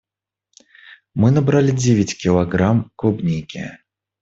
Мы 1.13 1.29
набрали 1.29 1.69
девять 1.69 2.17
килограмм 2.17 2.91
клубники. 2.95 3.77